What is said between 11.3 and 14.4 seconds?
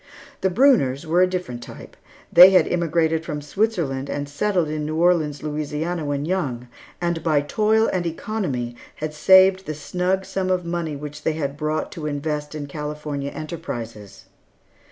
brought to invest in California enterprises.